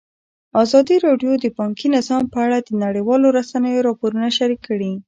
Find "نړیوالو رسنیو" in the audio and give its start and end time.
2.83-3.85